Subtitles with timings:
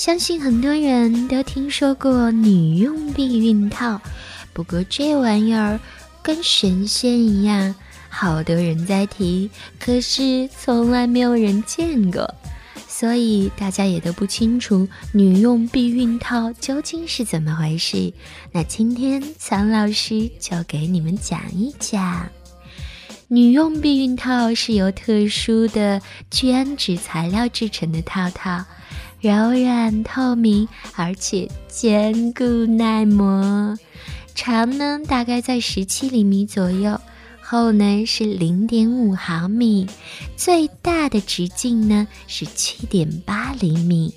[0.00, 4.00] 相信很多人都听说过女用避孕套。
[4.54, 5.78] 不过这玩意儿
[6.22, 7.74] 跟神仙一样，
[8.08, 12.34] 好多人在提，可是从来没有人见过，
[12.88, 18.10] 所以大家也都不清楚女用避孕套究竟是怎么回事。
[18.52, 22.26] 那今天苍老师就给你们讲一讲，
[23.28, 28.64] 女用避孕套是由特殊的聚氨酯材料制成的套套，
[29.20, 30.66] 柔软透明，
[30.96, 33.76] 而且坚固耐磨。
[34.34, 36.98] 长呢大概在十七厘米左右，
[37.42, 39.86] 厚呢是零点五毫米，
[40.36, 44.14] 最大的直径呢是七点八厘米。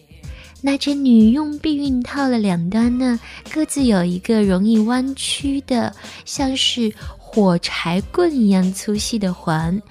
[0.61, 3.19] 那这女用避孕套的两端呢，
[3.51, 5.93] 各自有一个容易弯曲的，
[6.23, 9.81] 像是火柴棍一样粗细的环。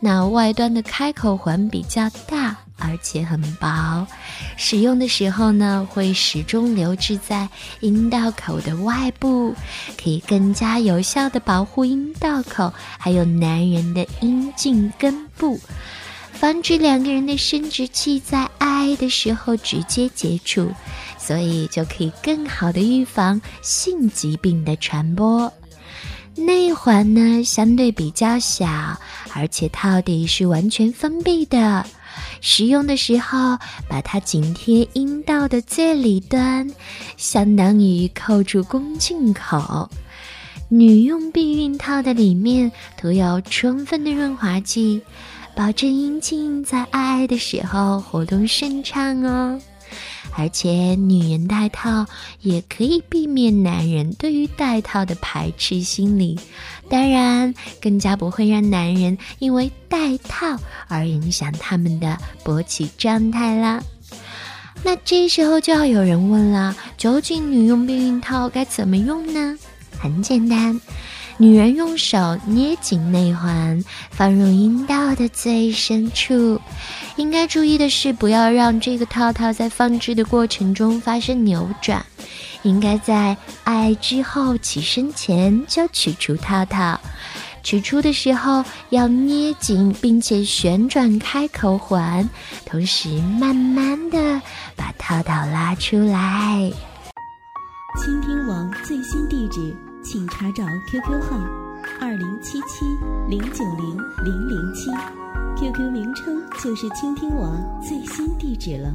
[0.00, 4.06] 那外端的开口环比较大，而且很薄，
[4.56, 7.48] 使用的时候呢，会始终留置在
[7.80, 9.54] 阴道口的外部，
[10.02, 15.60] 可以更加有效的保护阴道口，还有男人的阴茎根部，
[16.32, 20.72] 防止两个人的生殖器在爱的时候直接接触，
[21.18, 25.52] 所以就可以更好的预防性疾病的传播。
[26.36, 28.66] 内环呢相对比较小，
[29.34, 31.84] 而且套底是完全封闭的。
[32.40, 33.58] 使用的时候，
[33.88, 36.70] 把它紧贴阴道的最里端，
[37.16, 39.90] 相当于扣住宫颈口。
[40.68, 45.00] 女用避孕套的里面涂有充分的润滑剂，
[45.56, 49.60] 保证阴茎在爱爱的时候活动顺畅哦。
[50.36, 52.06] 而且女人戴套
[52.40, 56.38] 也可以避免男人对于戴套的排斥心理，
[56.88, 63.82] 当然更加不会让男人因为戴套而影响他们的勃起状态啦。
[64.84, 69.58] 那这时候就要有人问了：究竟女用避孕套该怎么用呢？
[69.98, 70.80] 很简单。
[71.40, 76.60] 女人用手捏紧内环，放入阴道的最深处。
[77.14, 82.04] 应该注意的是，不要让这个套套在放置的过程中发生扭转。
[82.62, 87.00] 应该在爱之后起身前就取出套套。
[87.62, 92.28] 取出的时候要捏紧，并且旋转开口环，
[92.66, 94.42] 同时慢慢的
[94.74, 96.72] 把套套拉出来。
[98.02, 99.87] 倾听王最新地址。
[100.10, 101.38] 请查找 QQ 号
[102.00, 102.86] 二零七七
[103.28, 104.90] 零九零零零七
[105.54, 107.54] ，QQ 名称就是倾听我
[107.86, 108.94] 最新地址了。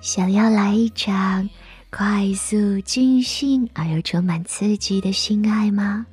[0.00, 1.48] 想要来一场
[1.90, 6.04] 快速、尽兴而又充满刺激的性爱吗？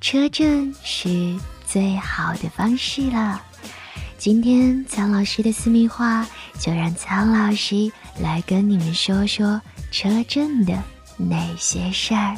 [0.00, 3.42] 车震是最好的方式了。
[4.18, 6.24] 今天苍老师的私密话，
[6.60, 7.90] 就让苍老师
[8.20, 9.60] 来跟你们说说。
[9.90, 10.82] 车震的
[11.16, 12.36] 那些事儿，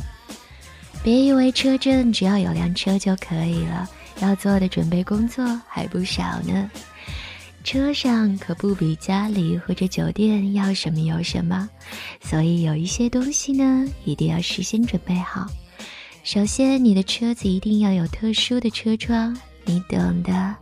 [1.03, 3.89] 别以为车震只要有辆车就可以了，
[4.21, 6.71] 要做的准备工作还不少呢。
[7.65, 11.69] 车上可不比家里或者酒店要什么有什么，
[12.23, 15.47] 所以有一些东西呢，一定要事先准备好。
[16.23, 20.55] 首先，你的车子一定要有特殊的车窗，你懂的，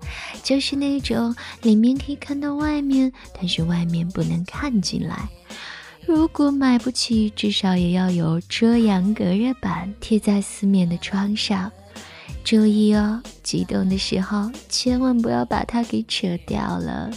[0.43, 5.29] 就是那种里面可以看到外面，但是外面不能看进来。
[6.07, 11.71] 如果买不起，至少也要有遮阳隔热板贴在四面的窗上。
[12.45, 17.11] 注意哦，激动的时候千万不要把它给扯掉了。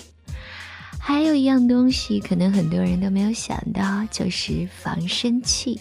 [0.99, 5.79] 还有一样东西，可能很多人都没有想到，就是防身器。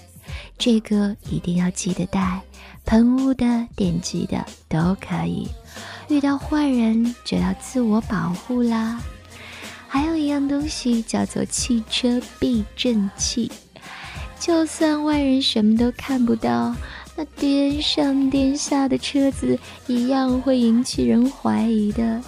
[0.58, 2.42] 这个一定要记得带，
[2.84, 5.48] 喷雾的、点击的都可以。
[6.08, 9.00] 遇到坏人就要自我保护啦。
[9.88, 13.50] 还有一样东西叫做汽车避震器，
[14.38, 16.76] 就算外人什么都看不到，
[17.16, 22.22] 那颠上颠下的车子一样会引起人怀疑的。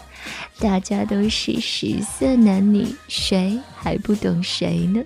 [0.58, 5.02] 大家都是十色男女，谁还不懂谁呢？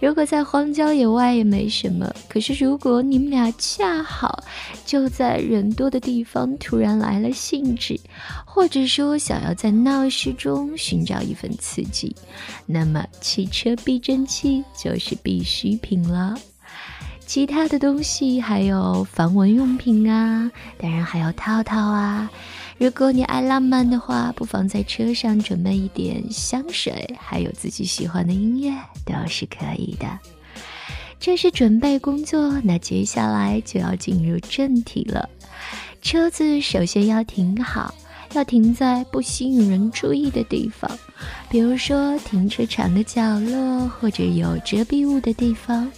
[0.00, 4.42] 如果在荒郊野外也没什么，可是如果你们俩恰好
[4.84, 7.98] 就在人多的地方突然来了兴致，
[8.44, 12.14] 或者说想要在闹市中寻找一份刺激，
[12.66, 16.34] 那么汽车避震器就是必需品了。
[17.26, 22.30] 其他的东西还有防蚊用品啊，当然还有套套啊。
[22.76, 30.06] 如果你爱浪漫的话，不妨在车上准备一点香水，还有自己喜欢的音乐都是可以的。
[31.20, 35.28] 这是准备工作，那接下来就要进入正题了。
[36.02, 37.94] 车子首先要停好，
[38.34, 40.90] 要停在不吸引人注意的地方，
[41.48, 45.90] 比如说停车场的角落或者有遮蔽物的地方。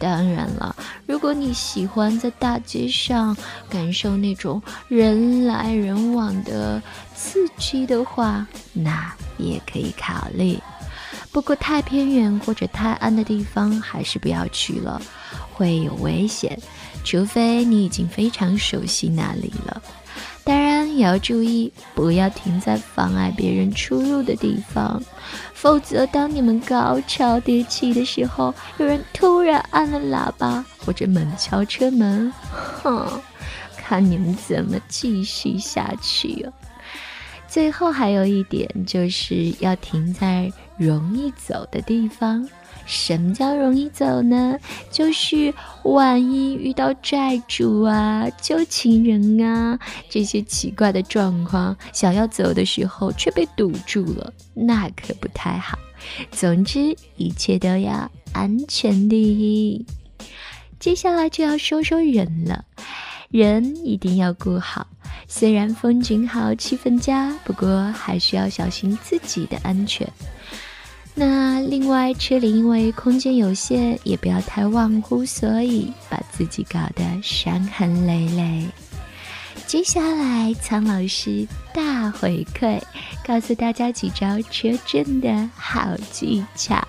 [0.00, 0.74] 当然了，
[1.06, 3.36] 如果你喜欢在大街上
[3.68, 6.82] 感受那种人来人往的
[7.14, 10.58] 刺激的话，那也可以考虑。
[11.30, 15.00] 不过太偏远或者太暗的地方还是不要去了，
[15.52, 16.58] 会有危险。
[17.04, 19.82] 除非你已经非常熟悉那里了。
[20.42, 25.02] 当然也要注意，不要停在妨碍别人出入的地方。
[25.54, 32.32] 否则，当你们高潮迭起的时候，有人突然按了喇叭或者猛敲车门，
[32.82, 33.06] 哼，
[33.76, 36.52] 看你们怎么继续下去啊！
[37.46, 40.50] 最后还有一点，就是要停在
[40.80, 42.48] 容易走的地方。
[42.86, 44.58] 什么叫容易走呢？
[44.90, 45.52] 就是
[45.84, 49.78] 万一遇到债主啊、旧情人啊
[50.08, 55.78] 这些奇怪的状况，想要走的时候却被堵住了，那可不太好。
[56.32, 59.84] 总之，一切都要安全第一。
[60.80, 62.64] 接下来就要说说人了，
[63.28, 64.86] 人一定要顾好。
[65.28, 70.08] 虽然风景好、气氛佳，不过还是要小心自己的安全。
[71.14, 78.66] 那另外，车里因为空间有限，也不要太忘乎所以，把自己搞得伤痕累累。
[79.66, 82.80] 接下来，苍老师大回馈，
[83.24, 86.80] 告诉大家几招车震的好技巧。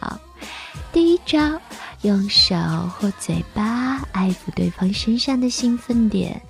[0.93, 1.59] 第一招，
[2.01, 2.55] 用手
[2.97, 6.41] 或嘴巴爱抚对方身上的兴奋点，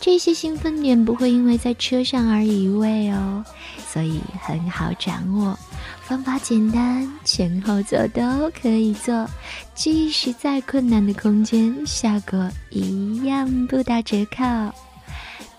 [0.00, 3.44] 这些兴奋点不会因为在车上而移位哦，
[3.92, 5.58] 所以很好掌握。
[6.06, 9.26] 方法简单，前后座都可以做，
[9.74, 14.44] 即使再困难的空间，效果一样不打折扣。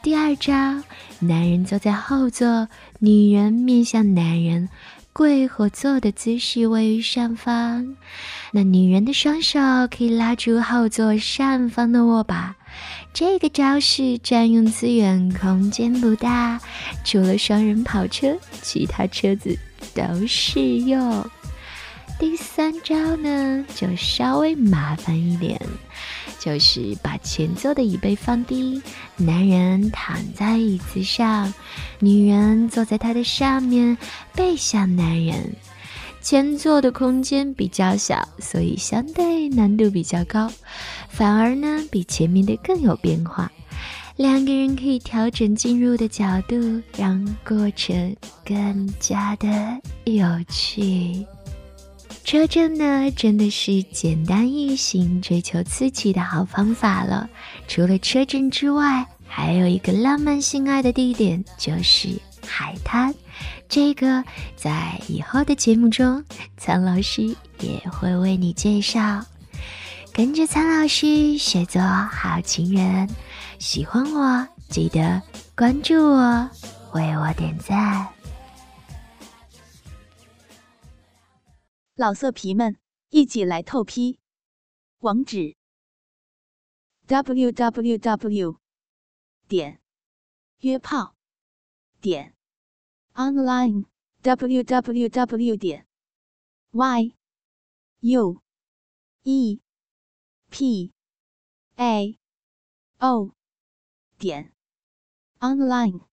[0.04, 0.54] 第二招，
[1.20, 2.68] 男人坐在后座，
[3.00, 4.70] 女人面向男人，
[5.12, 7.96] 跪或坐的姿势位于上方。
[8.52, 9.60] 那女人的双手
[9.90, 12.56] 可以拉住后座上方的握把。
[13.14, 16.62] 这个招式占用资源，空间不大，
[17.04, 19.58] 除了双人跑车，其他车子。
[19.94, 21.26] 都适用。
[22.18, 25.60] 第三招呢，就稍微麻烦一点，
[26.40, 28.82] 就是把前座的椅背放低，
[29.18, 31.54] 男人躺在椅子上，
[32.00, 33.98] 女人坐在他的上面，
[34.34, 35.54] 背向男人。
[36.22, 40.50] 前座的空间比较小，所以相对难度比较高，
[41.10, 43.52] 反而呢，比前面的更有变化。
[44.18, 46.56] 两个人可以调整进入的角度，
[46.98, 48.16] 让过程
[48.46, 49.50] 更加的
[50.06, 51.26] 有趣。
[52.24, 57.30] 车震呢，真的是简单易行、追求刺激的好方法了。
[57.68, 62.10] 除了车震之外，还有一个浪漫性爱的地点，就是
[62.48, 63.14] 海滩。
[63.68, 64.24] 这个
[64.56, 66.24] 在以后的节目中，
[66.58, 69.24] 苍老师也会为你介绍。
[70.16, 73.10] 跟着苍老师学做好情人。
[73.60, 75.22] 喜欢我，记得
[75.58, 76.50] 关注我，
[76.94, 78.14] 为我点赞。
[81.98, 82.78] 老色皮们，
[83.10, 84.18] 一起来透批！
[85.00, 85.58] 网址
[87.08, 88.58] ：w w w
[89.50, 89.82] 点
[90.62, 91.14] 约炮
[92.00, 92.34] 点
[93.16, 93.84] online
[94.22, 95.86] w w w 点
[96.72, 97.14] y
[98.00, 98.42] u
[99.24, 99.60] e
[100.58, 100.90] p
[101.76, 102.18] a
[103.02, 103.36] o。
[104.18, 104.54] 点
[105.42, 106.15] online。